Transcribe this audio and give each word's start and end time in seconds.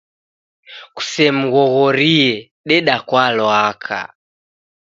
Kusemghoghorie, 0.95 2.31
deda 2.67 2.95
kwa 3.07 3.25
lwaka 3.37 3.99